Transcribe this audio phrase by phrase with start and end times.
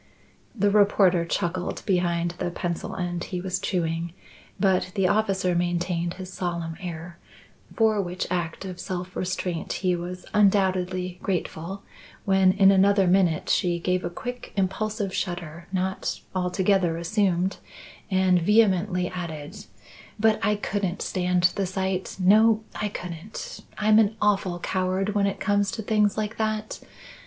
[0.55, 4.13] The reporter chuckled behind the pencil end he was chewing,
[4.59, 7.19] but the officer maintained his solemn air,
[7.75, 11.83] for which act of self restraint he was undoubtedly grateful
[12.25, 17.57] when in another minute she gave a quick impulsive shudder not altogether assumed,
[18.09, 19.67] and vehemently added:
[20.19, 23.59] "But I couldn't stand the sight; no, I couldn't!
[23.77, 26.79] I'm an awful coward when it comes to things like that.